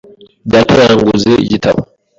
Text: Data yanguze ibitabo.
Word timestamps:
Data 0.51 0.73
yanguze 0.87 1.31
ibitabo. 1.45 1.81